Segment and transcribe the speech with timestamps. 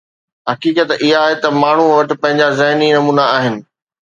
[0.49, 3.55] حقيقت اها آهي ته ماڻهن وٽ پنهنجا ذهني نمونا آهن.